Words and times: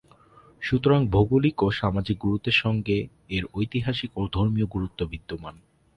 সুতরাং 0.61 1.01
ভৌগোলিক 1.07 1.57
ও 1.63 1.67
সামাজিক 1.71 2.17
গুরুত্বের 2.17 2.57
সঙ্গে 2.63 2.97
এর 3.29 3.43
ঐতিহাসিক 3.53 4.11
ও 4.15 4.23
ধর্মীয় 4.33 4.67
গুরুত্ব 4.67 4.99
বিদ্যমান। 5.05 5.55